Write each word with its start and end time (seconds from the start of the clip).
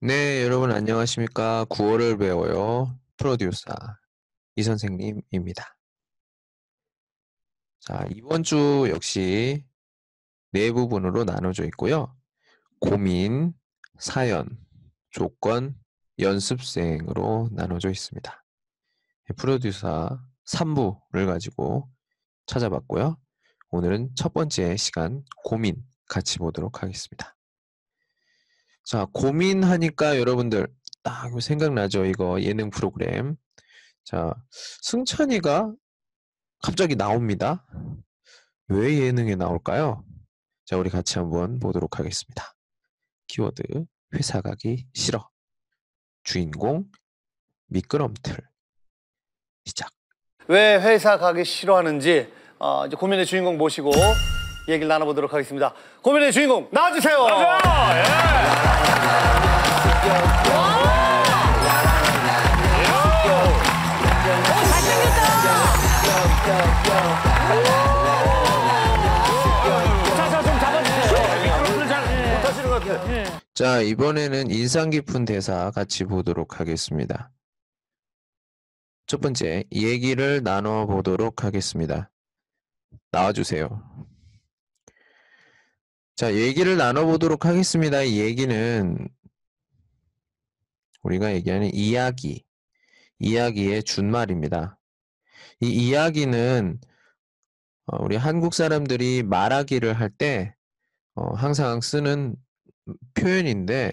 네, 0.00 0.44
여러분 0.44 0.70
안녕하십니까? 0.70 1.64
구월을 1.64 2.18
배워요. 2.18 2.96
프로듀서 3.16 3.74
이 4.54 4.62
선생님입니다. 4.62 5.76
자, 7.80 8.06
이번 8.14 8.44
주 8.44 8.86
역시 8.90 9.64
네 10.52 10.70
부분으로 10.70 11.24
나눠져 11.24 11.64
있고요. 11.64 12.14
고민, 12.78 13.52
사연, 13.98 14.48
조건, 15.10 15.74
연습생으로 16.20 17.48
나눠져 17.50 17.90
있습니다. 17.90 18.44
프로듀서 19.36 20.20
3부를 20.46 21.26
가지고 21.26 21.90
찾아봤고요. 22.46 23.18
오늘은 23.70 24.10
첫 24.14 24.32
번째 24.32 24.76
시간 24.76 25.24
고민 25.42 25.84
같이 26.08 26.38
보도록 26.38 26.84
하겠습니다. 26.84 27.37
자, 28.88 29.06
고민하니까 29.12 30.18
여러분들 30.18 30.66
딱 31.02 31.30
생각나죠? 31.42 32.06
이거 32.06 32.40
예능 32.40 32.70
프로그램. 32.70 33.36
자, 34.02 34.32
승찬이가 34.80 35.70
갑자기 36.62 36.96
나옵니다. 36.96 37.66
왜 38.68 38.98
예능에 38.98 39.34
나올까요? 39.34 40.06
자, 40.64 40.78
우리 40.78 40.88
같이 40.88 41.18
한번 41.18 41.58
보도록 41.58 41.98
하겠습니다. 41.98 42.54
키워드 43.26 43.62
회사 44.14 44.40
가기 44.40 44.86
싫어. 44.94 45.28
주인공 46.22 46.86
미끄럼틀. 47.66 48.38
시작. 49.66 49.90
왜 50.46 50.80
회사 50.80 51.18
가기 51.18 51.44
싫어하는지 51.44 52.32
어, 52.58 52.86
이제 52.86 52.96
고민의 52.96 53.26
주인공 53.26 53.58
모시고 53.58 53.90
얘기를 54.66 54.88
나눠보도록 54.88 55.34
하겠습니다. 55.34 55.74
고민의 56.00 56.32
주인공 56.32 56.70
나와주세요. 56.72 57.18
자자 57.18 58.47
자, 73.58 73.80
이번에는 73.80 74.52
인상 74.52 74.88
깊은 74.88 75.24
대사 75.24 75.72
같이 75.72 76.04
보도록 76.04 76.60
하겠습니다. 76.60 77.32
첫 79.08 79.20
번째, 79.20 79.64
얘기를 79.72 80.44
나눠 80.44 80.86
보도록 80.86 81.42
하겠습니다. 81.42 82.08
나와주세요. 83.10 83.82
자, 86.14 86.32
얘기를 86.34 86.76
나눠 86.76 87.04
보도록 87.04 87.46
하겠습니다. 87.46 88.02
이 88.02 88.20
얘기는 88.20 89.08
우리가 91.02 91.32
얘기하는 91.32 91.74
이야기, 91.74 92.44
이야기의 93.18 93.82
준말입니다. 93.82 94.78
이 95.62 95.68
이야기는 95.68 96.80
어, 97.86 98.04
우리 98.04 98.14
한국 98.14 98.54
사람들이 98.54 99.24
말하기를 99.24 99.94
할때 99.94 100.54
어, 101.16 101.34
항상 101.34 101.80
쓰는 101.80 102.36
표현인데 103.14 103.92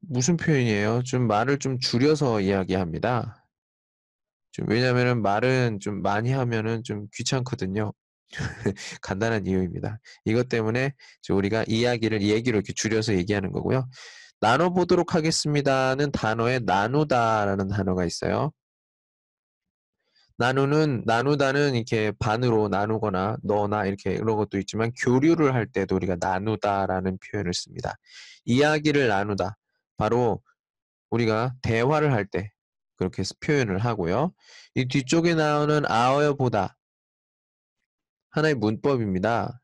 무슨 0.00 0.36
표현이에요? 0.36 1.02
좀 1.04 1.26
말을 1.26 1.58
좀 1.58 1.78
줄여서 1.78 2.40
이야기합니다. 2.40 3.46
좀 4.52 4.68
왜냐면은 4.68 5.22
말은 5.22 5.78
좀 5.80 6.02
많이 6.02 6.32
하면은 6.32 6.82
좀 6.84 7.06
귀찮거든요. 7.14 7.92
간단한 9.02 9.46
이유입니다. 9.46 9.98
이것 10.24 10.48
때문에 10.48 10.92
우리가 11.30 11.64
이야기를 11.68 12.22
얘기로 12.22 12.58
이렇게 12.58 12.72
줄여서 12.72 13.14
얘기하는 13.14 13.52
거고요. 13.52 13.88
나눠보도록 14.40 15.14
하겠습니다는 15.14 16.12
단어에 16.12 16.60
나누다라는 16.60 17.68
단어가 17.68 18.04
있어요. 18.04 18.52
나누는 20.40 21.02
나누다는 21.04 21.74
이렇게 21.74 22.12
반으로 22.18 22.68
나누거나 22.70 23.36
너나 23.42 23.84
이렇게 23.84 24.12
이런 24.12 24.36
것도 24.36 24.58
있지만 24.58 24.90
교류를 24.96 25.52
할 25.52 25.66
때도 25.66 25.94
우리가 25.94 26.16
나누다라는 26.18 27.18
표현을 27.18 27.52
씁니다. 27.52 27.98
이야기를 28.46 29.06
나누다 29.06 29.58
바로 29.98 30.40
우리가 31.10 31.52
대화를 31.60 32.14
할 32.14 32.24
때 32.24 32.52
그렇게 32.96 33.22
표현을 33.40 33.80
하고요. 33.80 34.32
이 34.74 34.88
뒤쪽에 34.88 35.34
나오는 35.34 35.82
아어여 35.86 36.36
보다 36.36 36.74
하나의 38.30 38.54
문법입니다. 38.54 39.60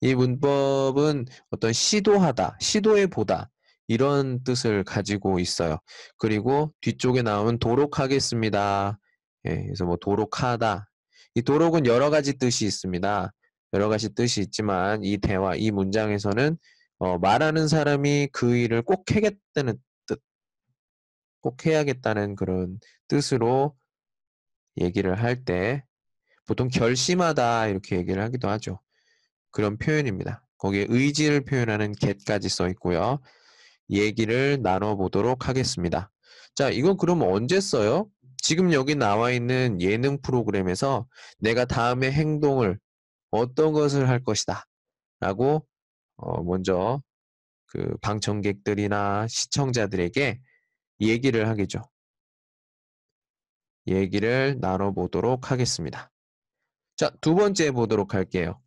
이 0.00 0.16
문법은 0.16 1.26
어떤 1.50 1.72
시도하다, 1.72 2.56
시도해 2.60 3.06
보다 3.06 3.50
이런 3.86 4.42
뜻을 4.42 4.82
가지고 4.82 5.38
있어요. 5.38 5.78
그리고 6.16 6.72
뒤쪽에 6.80 7.22
나오는 7.22 7.56
도록 7.60 8.00
하겠습니다. 8.00 8.98
예, 9.48 9.62
그래서 9.64 9.84
뭐 9.84 9.96
도록하다. 9.96 10.88
이 11.34 11.42
도록은 11.42 11.86
여러 11.86 12.10
가지 12.10 12.38
뜻이 12.38 12.66
있습니다. 12.66 13.32
여러 13.74 13.88
가지 13.88 14.14
뜻이 14.14 14.40
있지만 14.42 15.04
이 15.04 15.18
대화, 15.18 15.54
이 15.56 15.70
문장에서는 15.70 16.56
어, 16.98 17.18
말하는 17.18 17.68
사람이 17.68 18.28
그 18.32 18.56
일을 18.56 18.82
꼭 18.82 19.10
해야겠다는 19.10 19.78
뜻, 20.06 20.20
꼭 21.40 21.64
해야겠다는 21.66 22.34
그런 22.36 22.78
뜻으로 23.08 23.76
얘기를 24.80 25.20
할 25.22 25.44
때 25.44 25.84
보통 26.46 26.68
결심하다 26.68 27.68
이렇게 27.68 27.96
얘기를 27.96 28.22
하기도 28.22 28.48
하죠. 28.48 28.80
그런 29.50 29.76
표현입니다. 29.78 30.46
거기에 30.58 30.86
의지를 30.88 31.44
표현하는 31.44 31.92
get까지 31.92 32.48
써 32.48 32.68
있고요. 32.70 33.20
얘기를 33.90 34.58
나눠보도록 34.62 35.48
하겠습니다. 35.48 36.10
자, 36.54 36.70
이건 36.70 36.96
그럼 36.96 37.22
언제 37.22 37.60
써요? 37.60 38.08
지금 38.40 38.72
여기 38.72 38.94
나와 38.94 39.30
있는 39.30 39.80
예능 39.80 40.20
프로그램에서 40.20 41.06
내가 41.38 41.64
다음에 41.64 42.10
행동을 42.10 42.78
어떤 43.30 43.72
것을 43.72 44.08
할 44.08 44.22
것이다. 44.22 44.64
라고 45.20 45.66
어, 46.16 46.42
먼저 46.42 47.02
그 47.66 47.96
방청객들이나 48.00 49.26
시청자들에게 49.28 50.40
얘기를 51.00 51.48
하겠죠. 51.48 51.82
얘기를 53.86 54.56
나눠보도록 54.60 55.50
하겠습니다. 55.50 56.10
자, 56.96 57.10
두 57.20 57.34
번째 57.34 57.70
보도록 57.70 58.14
할게요. 58.14 58.60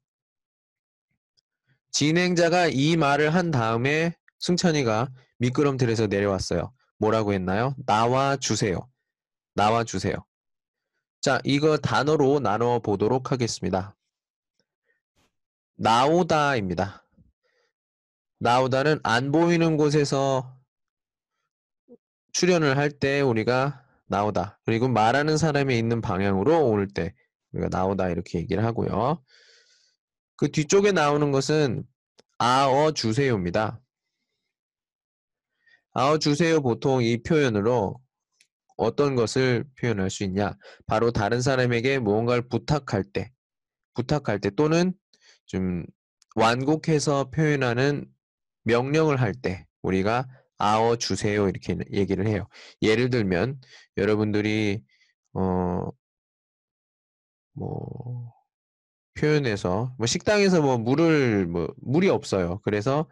진행자가 1.92 2.68
이 2.68 2.96
말을 2.96 3.34
한 3.34 3.52
다음에 3.52 4.16
승찬이가 4.40 5.10
미끄럼틀에서 5.40 6.08
내려왔어요. 6.08 6.74
뭐라고 6.98 7.34
했나요? 7.34 7.76
나와 7.86 8.38
주세요. 8.38 8.91
나와 9.54 9.84
주세요. 9.84 10.16
자, 11.22 11.40
이거 11.44 11.78
단어로 11.78 12.40
나눠 12.40 12.80
보도록 12.80 13.32
하겠습니다. 13.32 13.96
나오다입니다. 15.76 17.06
나오다는 18.40 19.00
안 19.04 19.32
보이는 19.32 19.78
곳에서 19.78 20.58
출연을 22.34 22.78
할 22.78 22.90
때 22.92 23.22
우리가 23.22 23.86
나오다. 24.08 24.60
그리고 24.66 24.88
말하는 24.88 25.38
사람이 25.38 25.78
있는 25.78 26.02
방향으로 26.02 26.68
올 26.68 26.88
때 26.88 27.14
우리가 27.52 27.70
나오다 27.70 28.10
이렇게 28.10 28.40
얘기를 28.40 28.64
하고요. 28.64 29.24
그 30.38 30.50
뒤쪽에 30.52 30.92
나오는 30.92 31.32
것은 31.32 31.84
아어 32.40 32.92
주세요입니다. 32.92 33.80
아어 35.94 36.18
주세요 36.18 36.62
보통 36.62 37.04
이 37.04 37.22
표현으로 37.22 38.00
어떤 38.82 39.16
것을 39.16 39.66
표현할 39.80 40.10
수 40.10 40.24
있냐? 40.24 40.56
바로 40.88 41.12
다른 41.12 41.42
사람에게 41.42 42.00
무언가를 42.00 42.48
부탁할 42.50 43.04
때, 43.14 43.32
부탁할 43.96 44.40
때 44.40 44.50
또는 44.52 44.94
좀 45.46 45.86
완곡해서 46.36 47.30
표현하는 47.32 48.06
명령을 48.64 49.20
할 49.22 49.34
때 49.34 49.66
우리가 49.82 50.28
아어 50.58 50.96
주세요 50.98 51.50
이렇게 51.50 51.76
얘기를 51.92 52.28
해요. 52.28 52.48
예를 52.82 53.10
들면 53.10 53.60
여러분들이 53.98 54.84
어 55.34 55.92
뭐 57.54 58.34
표현해서 59.20 59.94
뭐 59.98 60.08
식당에서 60.08 60.62
뭐 60.62 60.78
물을 60.78 61.48
뭐 61.48 61.68
물이 61.82 62.10
없어요. 62.10 62.60
그래서 62.64 63.08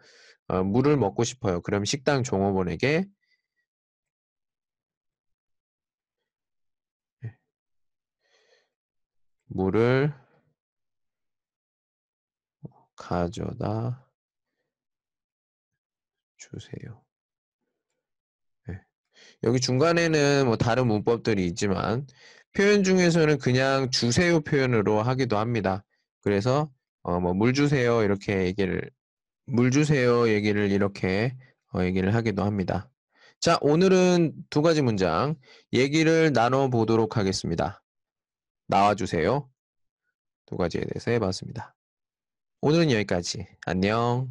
어, 0.48 0.64
물을 0.64 0.96
먹고 0.96 1.24
싶어요. 1.24 1.60
그럼 1.62 1.84
식당 1.84 2.22
종업원에게 2.22 3.04
물을 9.50 10.12
가져다 12.96 14.06
주세요. 16.36 17.02
네. 18.68 18.80
여기 19.44 19.60
중간에는 19.60 20.46
뭐 20.46 20.56
다른 20.56 20.86
문법들이 20.86 21.46
있지만 21.48 22.06
표현 22.54 22.82
중에서는 22.84 23.38
그냥 23.38 23.90
주세요 23.90 24.40
표현으로 24.40 25.02
하기도 25.02 25.38
합니다. 25.38 25.84
그래서 26.22 26.70
어 27.02 27.18
뭐 27.20 27.34
물 27.34 27.54
주세요 27.54 28.02
이렇게 28.02 28.44
얘기를 28.46 28.90
물 29.46 29.70
주세요 29.70 30.28
얘기를 30.28 30.70
이렇게 30.70 31.36
어, 31.74 31.82
얘기를 31.84 32.14
하기도 32.14 32.44
합니다. 32.44 32.90
자, 33.40 33.58
오늘은 33.62 34.34
두 34.50 34.62
가지 34.62 34.82
문장 34.82 35.34
얘기를 35.72 36.32
나눠보도록 36.32 37.16
하겠습니다. 37.16 37.82
나와주세요. 38.70 39.50
두 40.46 40.56
가지에 40.56 40.82
대해서 40.82 41.10
해봤습니다. 41.10 41.74
오늘은 42.62 42.90
여기까지. 42.92 43.46
안녕. 43.66 44.28